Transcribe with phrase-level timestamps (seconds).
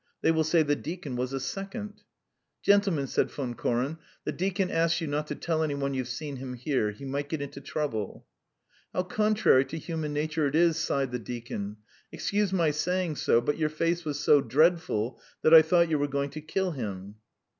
[0.23, 2.01] They will say: 'The deacon was a second.'"
[2.63, 6.37] "Gentlemen," said Von Koren, "the deacon asks you not to tell any one you've seen
[6.37, 6.89] him here.
[6.89, 8.25] He might get into trouble."
[8.93, 11.77] "How contrary to human nature it is!" sighed the deacon.
[12.11, 16.07] "Excuse my saying so, but your face was so dreadful that I thought you were
[16.07, 17.17] going to kill him."